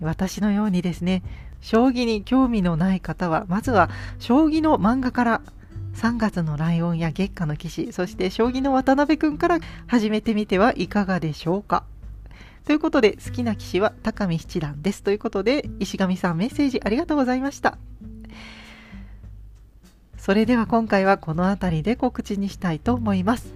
[0.00, 1.22] 私のようにですね
[1.60, 3.88] 将棋に興味のない方はまずは
[4.18, 5.42] 将棋の漫画から
[5.94, 11.84] 3月のライオンや月下の騎士そして将棋の渡辺くんから始めてみてはいかがでしょうか。
[12.64, 15.04] ということで好きな棋士は高見七段です。
[15.04, 17.78] ということで石上さんメッセージありがとうございました。
[20.18, 23.54] それでは今回はこの辺りで告知にしたいと思います。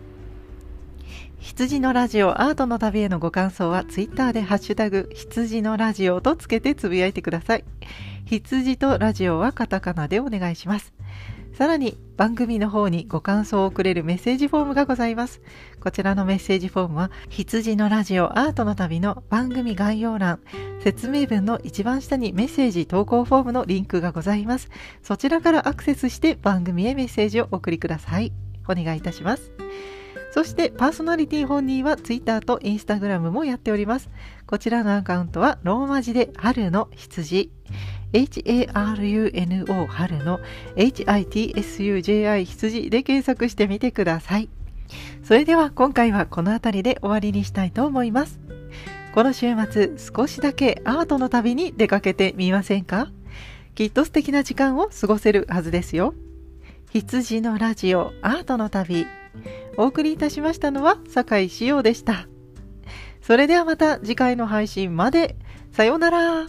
[1.38, 7.64] 羊のラジオアートの旅へのご感想はツイッターでハッシュタグ羊のラジオとつけてつぶやいてください。
[8.26, 10.92] 羊とラジオはカタカナでお願いします。
[11.52, 15.40] さらに番組の方にご感想をくれるメッセージフォームがございます。
[15.80, 20.40] こちらのメッセージフォームは羊のラジオアートの旅の番組概要欄、
[20.82, 24.68] 説明文の一番下にメッセージ投稿フォームのリンクがございます。
[25.02, 28.32] そちらからアクセスして番組へメッセージをお送りください。
[28.68, 29.52] お願いいたします。
[30.32, 34.10] そしてパーソナリティ本人は Twitter と Instagram もやっております。
[34.46, 37.50] こちらのアカウントはローマ字で春の羊
[38.12, 40.40] HARUNO 春の
[40.76, 44.48] HITSUJI 羊で検索してみてください。
[45.22, 48.40] それでは今回はこの辺りで終わりにしたいと思います。
[49.14, 53.08] この週末少しだけアートの旅に出かけてみませんか？
[53.74, 56.14] きっと素敵な時間を過ごせるはずですよ。
[56.92, 59.06] 羊のラジオアートの旅
[59.76, 62.26] お送りいたしましたのは酒井志陽でした。
[63.22, 65.36] それではまた次回の配信まで。
[65.72, 66.48] さようなら。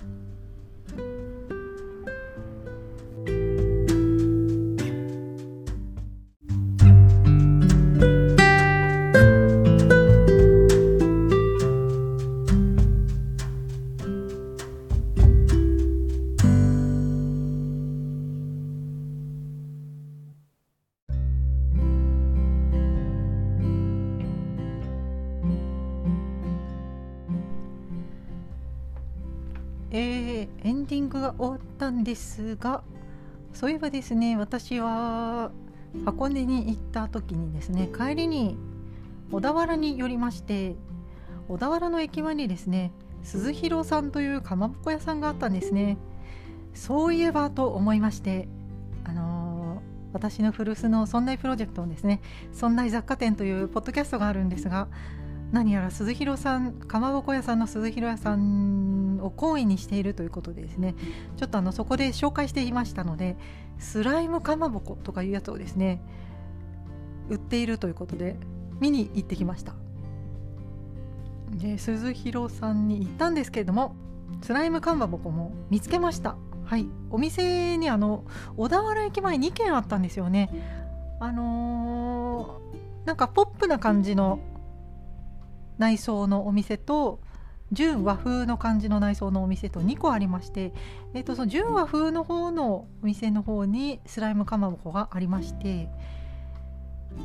[31.41, 32.83] 終わったんですが
[33.51, 35.51] そういえばですね私は
[36.05, 38.57] 箱根に行った時にですね帰りに
[39.31, 40.75] 小田原に寄りまして
[41.47, 42.91] 小田原の駅前にですね
[43.23, 45.97] 鈴広さんというかまぼこ屋さんがあったんですね。
[46.73, 48.47] そういえばと思いまして
[49.03, 52.21] あのー、私の古巣の「そんなプロジェクト」のですね
[52.53, 54.87] 「そんな雑貨店」というポッドキャストがあるんですが
[55.51, 58.90] 何やら鈴広さんかまぼこ屋さんの鈴広屋さん
[59.21, 60.95] を好意にしているということでですね
[61.37, 63.37] ちょっとあのそこで紹介していましたので
[63.79, 66.01] スライムかまぼことかいうやつをですね
[67.29, 68.37] 売っているということで
[68.79, 69.73] 見に行ってきました。
[71.51, 73.95] で鈴広さんに行ったんですけれども
[74.41, 76.35] スライムかまぼこも見つけました。
[76.65, 76.87] はい。
[77.09, 78.23] お店にあの
[78.55, 80.49] 小田原駅前2軒あったんですよね。
[81.19, 84.39] あのー、なんかポップな感じの
[85.77, 87.19] 内装のお店と
[87.71, 90.73] 純和風の感じの内装のお店と2個ありまして、
[91.13, 95.89] えー、とその純和風の方のお店の方にスライムかまぼこがありまして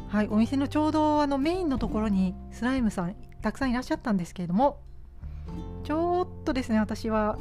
[0.09, 4.81] はい、お店のちょうどあのメインのところにスライムさんたくさんいらっしゃったんですけれども
[5.85, 7.39] ちょっとですね私は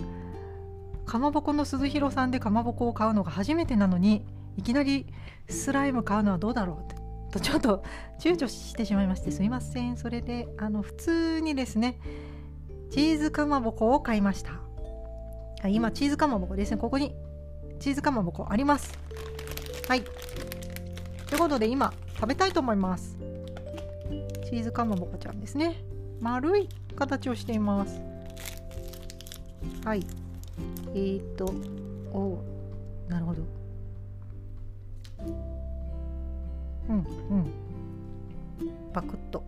[1.08, 4.24] かまぼこの鈴広さんでかまぼこを買うのが初めてなのに
[4.58, 5.08] いきなり
[5.50, 7.84] スライム買うのはどうだろうってとちょっと
[8.20, 9.98] 躊躇してしまいましてすいません。
[9.98, 12.00] それであの普通にですね
[12.92, 14.52] チーズかまぼこを買いました。
[15.62, 16.78] はい今チーズかまぼこですね。
[16.78, 17.16] ここに
[17.80, 18.98] チーズかまぼこあります。
[19.88, 20.02] はい。
[21.28, 23.18] ということで今食べたいと思います。
[24.46, 25.76] チーズかまぼこちゃんですね。
[26.22, 28.00] 丸い形をしています。
[29.84, 30.06] はい。
[30.94, 31.46] えーと
[32.14, 32.40] お
[33.10, 33.44] なるほど。
[36.90, 37.06] うんうん。
[38.94, 39.44] パクッと。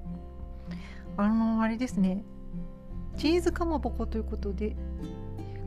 [1.15, 2.23] あのあれですね
[3.17, 4.75] チーズかまぼこということで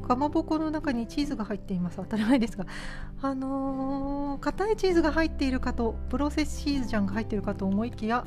[0.07, 1.99] かまぼこの中にチーズが入っています。
[1.99, 2.67] 当たり前ですが
[3.23, 8.25] あのー、硬いチーズが入っているかとプロセスチーズちゃんが入っているかと思いきや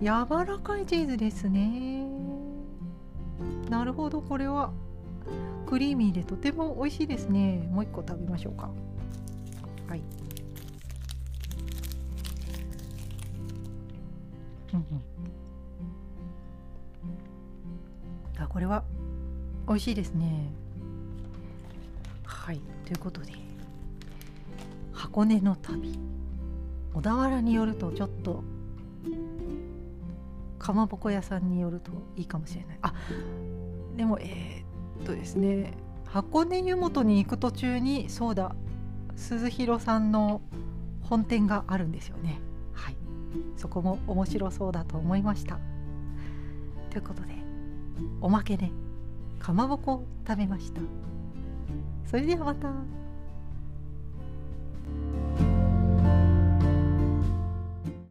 [0.00, 0.06] 柔
[0.46, 2.06] らかいチーズですね。
[3.68, 4.20] なるほど。
[4.22, 4.72] これは
[5.66, 7.68] クリーミーでとても美味しいですね。
[7.70, 8.70] もう一個食べましょうか。
[9.88, 10.02] はい。
[18.50, 18.84] これは
[19.66, 20.52] 美味しいですね。
[22.24, 22.60] はい。
[22.84, 23.32] ということで
[24.92, 25.98] 箱根の旅。
[26.92, 28.42] 小田原によるとちょっと
[30.58, 32.78] かまぼこ屋さんによるといいかもしれない。
[32.82, 32.92] あ
[33.96, 35.72] でもえー、っとですね
[36.04, 38.54] 箱根湯本に行く途中にそうだ
[39.14, 40.42] 鈴広さんの
[41.02, 42.40] 本店があるんですよね。
[43.56, 45.58] そこも面白そうだと思いました。
[46.90, 47.39] ということで
[48.20, 48.70] おまけで
[49.38, 50.80] かまぼこを食べました
[52.10, 52.72] それではまた。